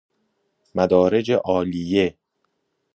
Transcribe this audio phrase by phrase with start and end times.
[0.75, 2.17] مدارج عالیه